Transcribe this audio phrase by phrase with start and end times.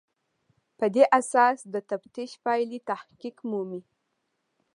[0.77, 3.81] په دې اساس د تفتیش پایلې تحقق مومي.